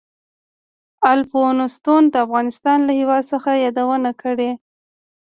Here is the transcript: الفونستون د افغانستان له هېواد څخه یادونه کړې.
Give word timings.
الفونستون 1.13 2.01
د 2.13 2.15
افغانستان 2.25 2.77
له 2.87 2.91
هېواد 2.99 3.23
څخه 3.31 3.51
یادونه 3.65 4.11
کړې. 4.21 4.51